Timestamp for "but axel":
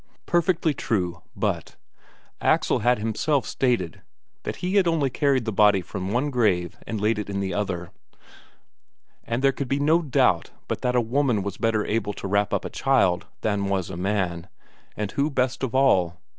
1.35-2.79